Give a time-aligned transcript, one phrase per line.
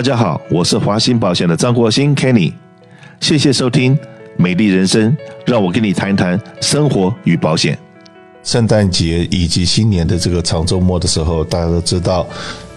[0.00, 2.54] 大家好，我是华鑫保险的张国兴 Kenny，
[3.20, 3.94] 谢谢收听
[4.38, 5.12] 《美丽人生》，
[5.44, 7.78] 让我跟你谈一谈生活与保险。
[8.42, 12.26] 圣诞节以及新年的这个长周末的时候，大家都知道，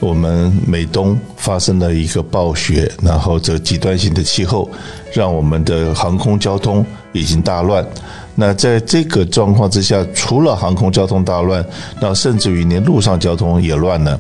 [0.02, 4.70] 我们美东发生了一个暴雪，然后这极端性的气候，
[5.14, 7.88] 让我们的航空交通已经大乱。
[8.36, 11.66] 那在这个状况之下，除了航空交通大乱，
[12.02, 14.20] 那甚至于连陆上交通也乱了。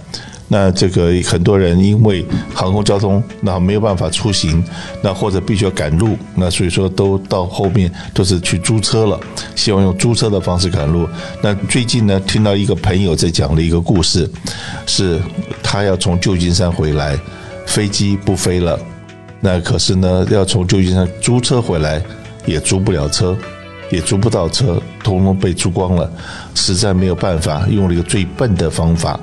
[0.53, 2.23] 那这个很多人因为
[2.53, 4.63] 航空交通那没有办法出行，
[5.01, 9.19] 那或者必须要赶路，那所以说都到后面都是去租车了，
[9.55, 11.09] 希望用租车的方式赶路。
[11.41, 14.29] 那最近呢，听到一个朋友在讲了一个故事，
[14.85, 15.19] 是
[15.63, 17.17] 他要从旧金山回来，
[17.65, 18.79] 飞机不飞了，
[19.39, 21.99] 那可是呢，要从旧金山租车回来
[22.45, 23.35] 也租不了车。
[23.91, 26.11] 也租不到车，通通被租光了，
[26.55, 29.19] 实在没有办法，用了一个最笨的方法。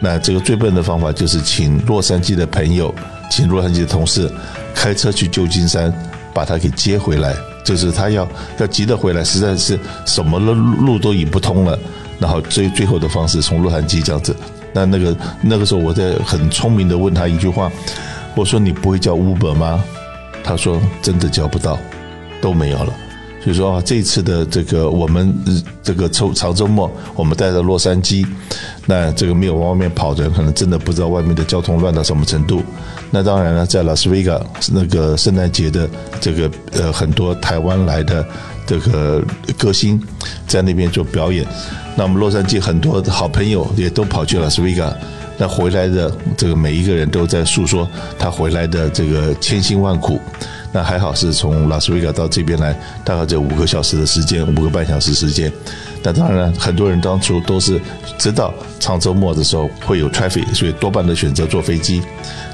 [0.00, 2.92] 那这个最笨的方法就是请洛杉矶的朋友，
[3.30, 4.30] 请洛杉矶的同事
[4.74, 5.92] 开车去旧金山
[6.32, 7.34] 把他给接回来。
[7.62, 8.26] 就是他要
[8.58, 11.78] 要急着回来，实在是什么路路都引不通了。
[12.18, 14.34] 然后最最后的方式从洛杉矶这样子。
[14.72, 17.70] 那那个那个时候，我在很聪明的问他一句话，
[18.34, 19.84] 我说你不会叫 Uber 吗？
[20.42, 21.78] 他说真的叫不到，
[22.40, 22.92] 都没有了。
[23.42, 25.34] 所以说啊，这一次的这个我们
[25.82, 28.26] 这个周长周末，我们待在洛杉矶，
[28.86, 32.62] 那这个没有往外面跑的人，可能真的不知道外面的交通乱到什么程度。
[33.10, 34.38] 那当然了，在拉斯维加
[34.70, 35.88] 那个圣诞节的
[36.20, 38.24] 这个呃很多台湾来的
[38.66, 39.24] 这个
[39.56, 40.00] 歌星
[40.46, 41.46] 在那边做表演，
[41.96, 44.94] 那我们洛杉矶很多好朋友也都跑去拉斯维加，
[45.38, 50.20] 那回来的这个每一个人都在诉说他回来的这个千辛万苦。
[50.72, 52.72] 那还好是从拉斯维加到这边来，
[53.04, 55.52] 大概只有五个小时的时间，五个半小时时间。
[56.02, 57.80] 那当然，很多人当初都是
[58.16, 62.02] 知道长周末的时候会有 traffic，所以多半的选择坐飞机。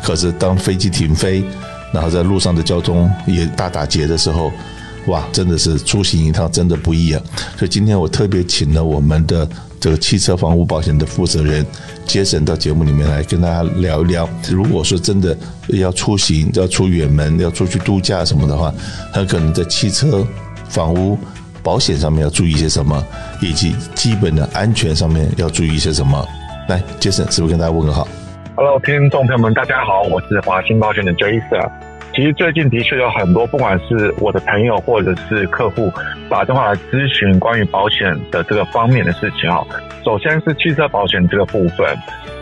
[0.03, 1.45] 可是当飞机停飞，
[1.93, 4.51] 然后在路上的交通也大打劫的时候，
[5.09, 7.23] 哇，真的是出行一趟真的不易啊。
[7.59, 9.49] 所以今天我特别请了我们的。
[9.79, 11.65] 这个汽车房屋保险的负责人
[12.05, 14.29] 杰森到节目里面来跟大家聊一聊。
[14.51, 15.37] 如果说真的
[15.69, 18.73] 要出行、要出远门、要出去度假什么的话，
[19.13, 20.27] 很可能在汽车
[20.69, 21.19] 房屋
[21.63, 23.05] 保险上面要注意些什么，
[23.41, 26.27] 以及基本的安全上面要注意一些什么。
[26.69, 28.07] 来，杰森是不是跟大家问个好
[28.57, 31.86] ？Hello，听众朋友们，大家好，我是华兴保险的杰森。
[32.17, 35.93] 其实最近的确有很多，不管是我的朋友或者是客户，
[36.31, 39.63] 打电话来咨询关于保险的这个方面的事情哈。
[40.03, 41.87] 首先是汽车保险这个部分，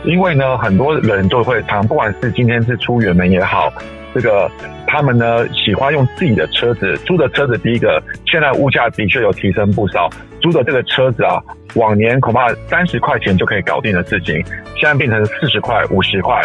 [0.05, 3.69] 因为呢，很多人都会谈，不管是今天是出远门也好，
[4.15, 4.49] 这个
[4.87, 7.59] 他们呢喜欢用自己的车子租的车子。
[7.59, 10.09] 第一个，现在物价的确有提升不少，
[10.41, 11.43] 租的这个车子啊，
[11.75, 14.37] 往年恐怕三十块钱就可以搞定的事情，
[14.77, 16.41] 现在变成四十块、五十块。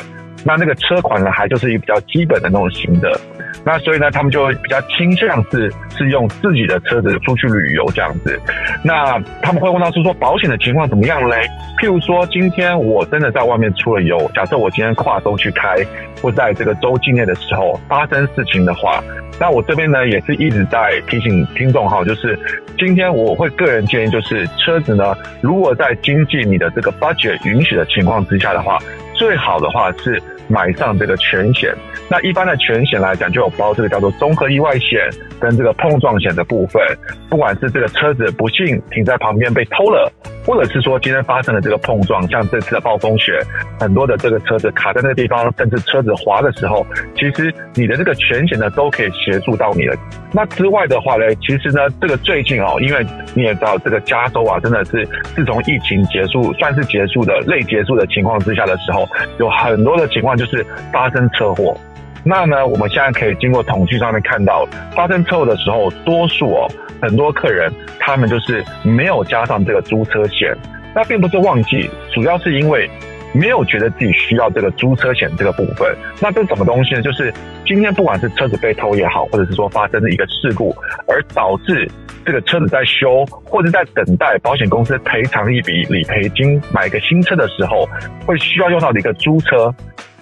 [0.45, 3.19] 那那个车款呢，还就是一比较基本的那种型的，
[3.66, 8.39] 那所以呢，他们就比较倾向是是用自己的车子出去旅游这样子。
[8.83, 11.45] 那他们会问到是说保险的情况怎么样嘞？
[11.81, 15.75] 譬如说今天我真的在外面出了游，假设我今天跨州去开，
[16.22, 19.03] 或在这个州境内的时候发生事情的话，
[19.39, 22.39] 那我这边呢也是一直在提醒听众哈，就是
[22.77, 28.77] 今天我会个人建议就是车子呢，如果在经济你的这个 budget 允许的情况之下的话。
[29.19, 31.75] 最好的话是买上这个全险。
[32.09, 34.97] 那一般的全险来讲，就有包这个叫做综合意外险
[35.41, 36.81] 跟这个碰撞险的部分。
[37.30, 40.09] 不管是这个车子不幸停在旁边被偷了，
[40.49, 43.39] 或者是说今天发生了这个碰撞，像这次的暴风雪，
[43.79, 46.83] 很多的这个车子卡在那个地方，甚至车子滑的时候，
[47.15, 49.95] 其实你的这个全险呢都可以协助到你的。
[50.33, 53.05] 那之外的话呢，其实呢，这个最近哦，因为
[53.35, 59.07] 你也知道，这个加州啊，真的是自从疫情结束，算是结束的类结束的情况之下的时候，
[59.38, 61.77] 有很多的情况就是发生车祸。
[62.24, 66.68] 那呢，我们现在可以经过统计上面看到，发生车祸的时候，多数哦，
[67.02, 70.56] 很多客人他们就是没有加上这个租车险。
[70.94, 72.90] 那并不是忘记，主要是因为
[73.31, 75.95] 没有觉得自己需要这个租车险这个部分。
[76.19, 77.01] 那这是什么东西呢？
[77.01, 77.33] 就是
[77.66, 80.75] 今天不管是车子被偷也好，或者是说发生的一个事故，
[81.07, 81.89] 而导致
[82.25, 87.88] 这个车子在修或者在等待保险公司赔偿一笔理赔金买个新车的时候，
[88.25, 89.74] 会需要用到的一个租车。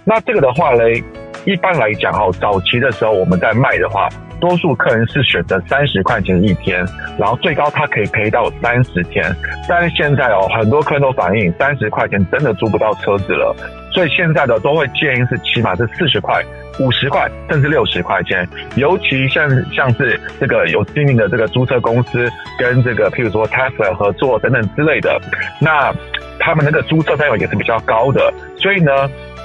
[0.04, 1.04] 那这个的话嘞。
[1.48, 6.86] 一般来讲，哈，早期的时候我们在卖的话，多数客人是选择三十块钱一天，
[7.18, 9.24] 然后最高他可以赔到三十天。
[9.66, 13.56] 但是现在哦，很多客人都反映三十块钱真的租不到车子了，
[13.94, 16.44] 所以现在的都会建议是起码是四十块、
[16.82, 18.46] 五十块，甚至六十块钱。
[18.76, 22.30] 尤其像像是这个有知名的这个租车公司
[22.60, 25.18] 跟这个譬如说 Tesla 合作等等之类的，
[25.62, 25.94] 那
[26.38, 28.34] 他们那个租车费用也是比较高的。
[28.58, 28.92] 所以呢，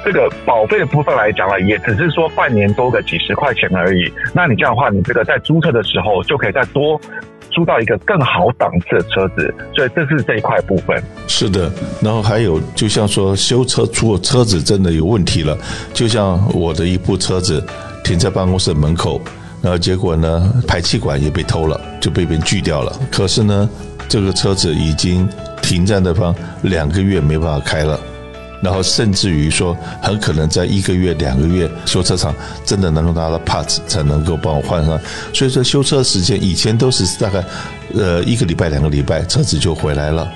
[0.04, 4.12] 这个保费的部分来讲了，也只是说半年多个几十块钱而已。
[4.34, 7.00] 那你这样的话，你这个在租车的时候就可以再多。
[7.54, 10.98] 租到一个更好档次的车子，所以这是这一块部分。
[11.28, 11.70] 是的，
[12.00, 15.54] 然后还有，就像说修车出车子真的有问题了，
[15.92, 17.62] 就像我的一部车子
[18.02, 19.20] 停在办公室门口，
[19.60, 22.90] 然后结果呢，排气管也被偷了，就被别人锯掉了。
[23.10, 23.68] 可是呢，
[24.08, 25.28] 这个车子已经
[25.60, 28.00] 停在那方两个月没办法开了。
[28.62, 32.32] 然后甚至于说，很可能在一个月、两个月，修车厂
[32.64, 34.98] 真的能够拿到 parts 才能够帮我换上。
[35.34, 37.44] 所以说，修车时间以前都是大概，
[37.94, 40.30] 呃，一个礼拜、两个礼拜车子就回来了。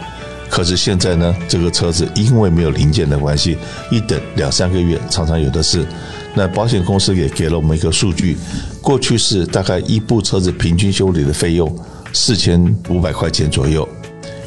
[0.48, 3.56] 可是现在呢，这个车子因为没有零件的关系，
[3.90, 5.86] 一等两三个月，常常有的是。
[6.34, 8.36] 那保险公司也给了我们一个数据，
[8.82, 11.74] 过去是大概一部车子平均修理的费用
[12.12, 13.88] 四千五百块钱左右，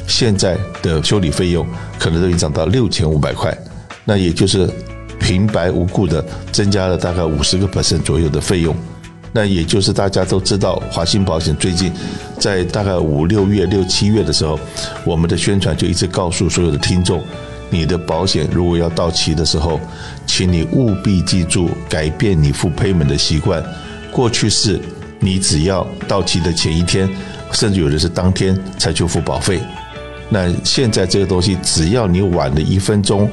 [0.07, 1.67] 现在的修理费用
[1.97, 3.57] 可能都已经涨到六千五百块。
[4.05, 4.69] 那也就是
[5.19, 8.75] 平白无故的增加了大概五十个百分点左右的费用，
[9.31, 11.91] 那也就是大家都知道，华兴保险最近
[12.39, 14.59] 在大概五六月、六七月的时候，
[15.05, 17.23] 我们的宣传就一直告诉所有的听众，
[17.69, 19.79] 你的保险如果要到期的时候，
[20.25, 23.63] 请你务必记住改变你付 payment 的习惯。
[24.11, 24.79] 过去是
[25.19, 27.07] 你只要到期的前一天，
[27.51, 29.59] 甚至有的是当天才去付保费，
[30.29, 33.29] 那现在这个东西只要你晚了一分钟。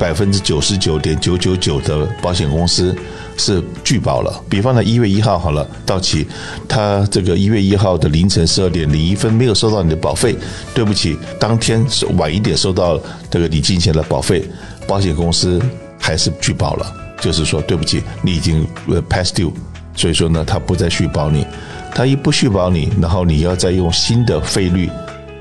[0.00, 2.96] 百分之九十九点九九九的保险公司
[3.36, 4.42] 是拒保了。
[4.48, 6.26] 比方呢，一月一号好了到期，
[6.66, 10.34] 他这个一月一号的凌晨十二点零一分没有收到你的保费，
[10.72, 11.84] 对不起，当天
[12.16, 12.98] 晚一点收到
[13.30, 14.42] 这个你进钱的保费，
[14.88, 15.60] 保险公司
[15.98, 18.66] 还是拒保了，就是说对不起，你已经
[19.06, 19.52] past due，
[19.94, 21.46] 所以说呢，他不再续保你，
[21.94, 24.88] 他一不续保你，然后你要再用新的费率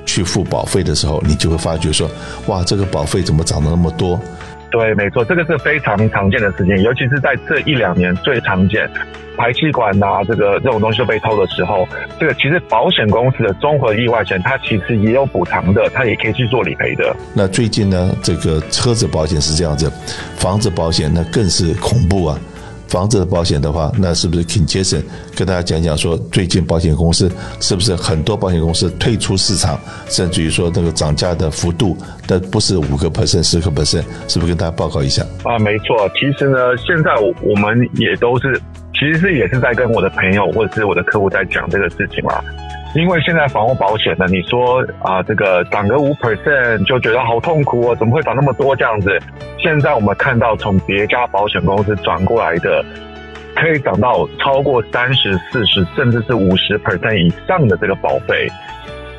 [0.05, 2.11] 去付保费的时候，你就会发觉说，
[2.47, 4.19] 哇，这个保费怎么涨得那么多？
[4.71, 8.89] 对，没错，这个是非常常见的事情，尤其是在这一两年最常见，
[9.35, 11.87] 排气管呐，这个这种东西被偷的时候，
[12.19, 17.15] 这个其实保险公司的综合意外险，它其实也有补偿的，它也可以去做理赔的。
[17.33, 19.91] 那最近呢，这个车子保险是这样子，
[20.35, 22.39] 房子保险那更是恐怖啊。
[22.89, 25.01] 房子的保险的话，那是不是请杰森
[25.35, 31.95] 跟大家讲讲说，最近保险公司是不是很多保险公司退出市场，甚至于说那个涨价的幅度，
[32.27, 35.23] 但不是五个 percent、十个 percent，是不是跟大家报告一下？
[35.43, 38.59] 啊，没错，其实呢，现在我们也都是，
[38.93, 42.43] 其实是也是在跟我的朋友或者是我的客户在讲这个事情啊。
[42.95, 49.17] 因为现在房屋保险呢，你说啊，这个涨个五 percent 就觉得好痛苦哦，怎么会涨那么多这样子？
[49.57, 52.83] 现在我们看到从别家保险公司转过来的，
[53.55, 58.47] 可以涨到超过三十四十，甚至是五十 percent 以上的这个保费，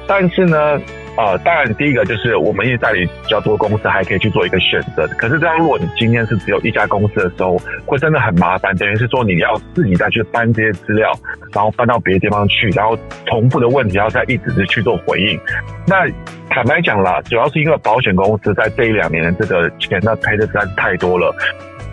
[0.06, 0.80] 但是呢。
[1.20, 5.06] 啊，当然，第一个就是我们一直代理比较多公司，还可以去做一个选择。
[5.18, 8.74] 可是这样，如果你今天是只有一家公司的时候，会真的很麻烦。
[8.76, 11.12] 等于是说，你要自己再去搬这些资料，
[11.52, 12.96] 然后搬到别的地方去，然后
[13.26, 15.38] 重复的问题要再一直的去做回应。
[15.86, 16.08] 那
[16.48, 21.34] 坦白讲啦，主要是因为保险公司在这一两年的这个钱，那赔的实在是太多了。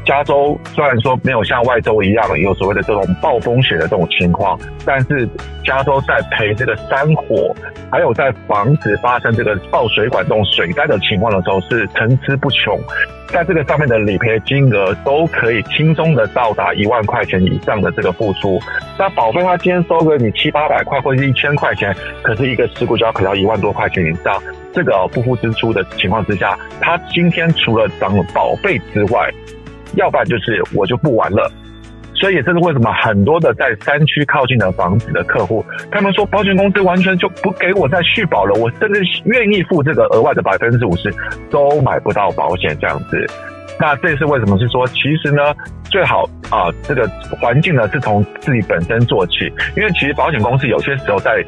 [0.08, 5.28] 加州虽然说没有像外州一样有所谓的这种暴风雪的这种情况，但是
[5.66, 7.54] 加州在赔这个山火，
[7.92, 12.80] 还有在防止发生这个爆水管这种水灾的情况的时候，是层出不穷。
[13.28, 18.58] 在这个上面的理赔金额都可以轻松的到达一万块钱以上的这个付出。
[18.98, 21.94] 那保费他今天收个你七八百块或者是一千块钱，
[22.24, 24.42] 可是一个事故就要赔到一万多块钱以上。
[24.72, 29.30] 这个不付支出的情况之下，他今天除了涨保费之外，
[29.96, 31.52] 要不然就是我就不玩了，
[32.14, 41.14] 所以这是为什么很多的在山区靠近的房子的客户，他们说保险公司完全就不给我再续保了，我甚至愿意付这个额外的百分之五十，
[41.50, 43.26] 都买不到保险这样子。
[43.80, 44.58] 那这是为什么？
[44.58, 45.42] 是说其实呢，
[45.86, 47.08] 最好啊，这个
[47.40, 51.44] 环境呢是从自己本身做起，因为其实保险公司有些时候在。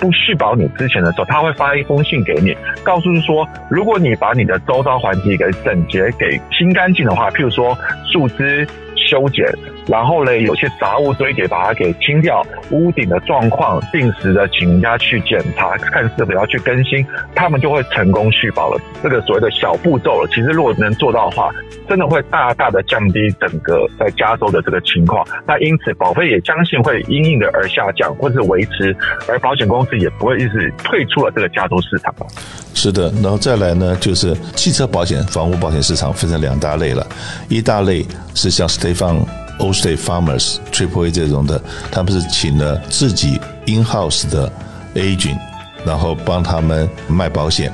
[0.00, 7.76] 不续保你之前的时候，他会发一封信给你，告诉说，如果你把你的周遭环境给整洁、给清干净的话，譬如说
[8.10, 8.66] 树枝
[8.96, 9.46] 修剪，
[9.86, 18.80] 然后呢，有些杂物堆叠，把它给清掉，屋顶的状况定时的请人家去检查，看是否要去更新，他们就会成功续保了。
[19.02, 21.50] 这个所谓的小步骤了，其实如果能做到的话，
[21.88, 25.26] 真的会大大的降低整个在加州的这个情况。
[25.46, 28.96] 那因此保费也相信会因应的而下降，或是维持，
[29.28, 32.26] 而保险公司也不会一直退出了这个加州市场了。
[32.74, 37.06] 是的，然后再来呢，就是汽车保险、房屋保险市场分成两大类了，
[37.48, 39.24] 一大类是像 Stefan
[39.60, 41.62] Old State Farmers、Triple A 这种的，
[41.92, 44.50] 他们是请了自己 in house 的
[44.94, 45.38] agent，
[45.84, 47.72] 然后帮他们卖保险。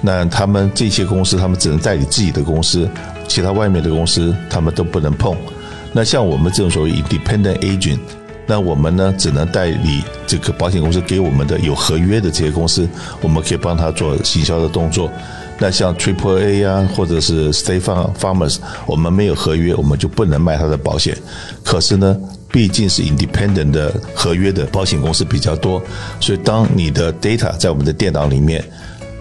[0.00, 2.88] 那他们这些公司，他们只能代理自己的公司，
[3.26, 5.36] 其他外面的公司他们都不能碰。
[5.92, 7.98] 那像我们这种所谓 independent agent。
[8.46, 12.86] 那我们呢，只能代理这个保险公司给我们的有合约的这些公司，
[13.22, 15.10] 我们可以帮他做行销的动作。
[15.58, 21.16] 那像 Triple A 呀，或者是 State Farmers，我们没有合约，我们就不能卖他的保险。
[21.62, 22.16] 可是呢，
[22.50, 25.80] 毕竟是 Independent 的合约的保险公司比较多，
[26.20, 28.64] 所以当你的 data 在我们的电脑里面，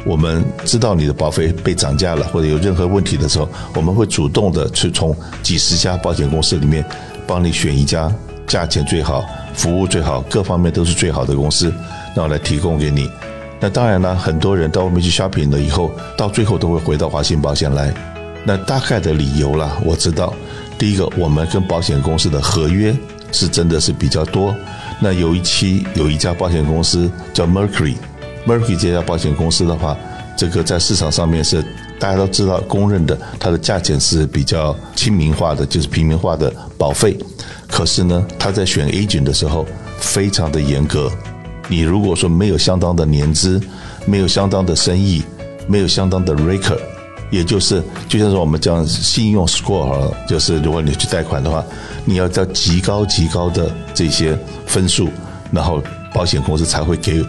[0.06, 6.84] 我们知道你的保费被涨价了，或者有任何问题的时候，我们会主动的去从几十家保险公司里面
[7.28, 8.12] 帮你选一家。
[8.46, 9.26] 价钱最好，
[9.56, 11.74] 服务最好，各方面都是最好的公司，
[12.14, 13.10] 然后来提供给你。
[13.64, 17.94] 那当然了，很多人到外面去 shopping 了以后，到最后都会回到华信保险来。
[18.44, 20.34] 那大概的理由啦，我知道。
[20.78, 22.94] 第一个，我们跟保险公司的合约
[23.32, 24.54] 是真的是比较多。
[25.00, 29.98] 那有一期有一家保险公司叫 Mercury，Mercury 这家保险公司的话，
[30.36, 31.64] 这个在市场上面是
[31.98, 37.18] 大家都知道公认的，它的价钱是比较亲民化的，就是平民化的保费。
[37.70, 39.66] 可是呢，他在选 agent 的时候
[40.00, 41.10] 非常的严格。
[41.70, 43.62] 你如果说没有相当的年资，
[44.06, 45.24] 没有相当的生意，
[45.68, 46.80] 没有相当的 record，
[47.32, 51.64] 也就是就像是我们讲信用 score，就是如果你去贷款的话，
[52.06, 55.10] 你要在极高极高的这些分数，
[55.52, 55.82] 然后
[56.14, 57.26] 保险公司才会给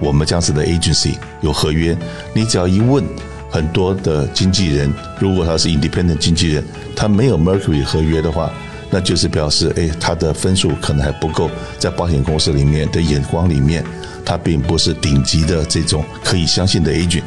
[0.00, 1.96] 我们这样子的 agency 有合约。
[2.32, 3.04] 你只要一问，
[3.50, 6.64] 很多的经纪人，如果他是 independent 经纪人，
[6.96, 8.50] 他没有 Mercury 合约的话。
[8.94, 13.84] 那就是表示，哎，他的分数可能还不够，在保险公司里面的眼光里面，
[14.24, 17.24] 他并不是顶级的这种可以相信的 agent。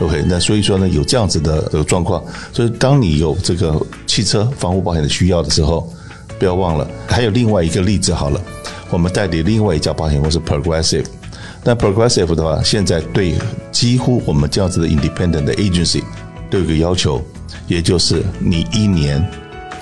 [0.00, 5.86] OK，那所以说呢，有这样子的这个状况，所以当你有这个汽车房屋保险的需要的时候，
[6.38, 8.40] 不要忘了，还有另外一个例子好了，
[8.88, 11.04] 我们代理另外一家保险公司 Progressive。
[11.62, 13.34] 那 Progressive 的话，现在对
[13.70, 16.02] 几乎我们这样子的 independent 的 agency
[16.48, 17.22] 都有个要求，
[17.66, 19.22] 也就是你一年。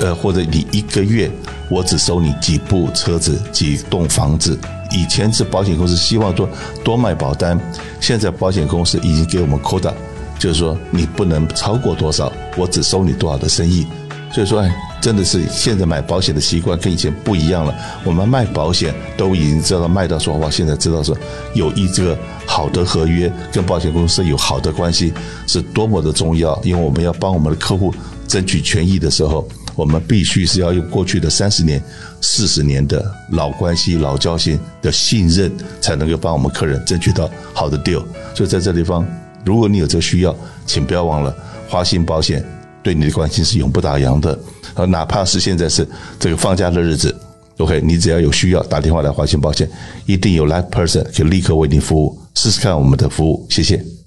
[0.00, 1.30] 呃，或者你一个月，
[1.68, 4.58] 我只收你几部车子、几栋房子。
[4.90, 6.48] 以前是保险公司希望多
[6.82, 7.56] 多卖保单，
[8.00, 9.94] 现在保险公司已经给我们扣的
[10.36, 13.86] 就是说你不能超过多少，我只收你多少的生意。
[14.32, 17.74] 所以说，哎，真的是现在买保险的习惯跟以前不一样了。
[18.04, 21.16] 我们卖保险都已经知道卖到说哇，现在知道说
[21.52, 25.12] 有一这个好的合约，跟保险公司有好的关系
[25.46, 27.94] 是多么的重要，因为我们要帮我们的客户
[28.26, 29.46] 争取权益的时候。
[29.74, 31.82] 我们必须是要用过去的三十年、
[32.20, 35.50] 四十年的老关系、老交情的信任，
[35.80, 38.04] 才能够帮我们客人争取到好的 deal。
[38.34, 39.06] 所以在这地方，
[39.44, 40.36] 如果你有这个需要，
[40.66, 41.34] 请不要忘了
[41.68, 42.44] 华信保险
[42.82, 44.38] 对你的关心是永不打烊的。
[44.74, 45.86] 呃，哪怕是现在是
[46.18, 47.14] 这个放假的日子
[47.58, 49.68] ，OK，你只要有需要打电话来华信保险，
[50.06, 52.18] 一定有 live person 可以立刻为你服务。
[52.34, 53.99] 试试看我们的服务，谢谢。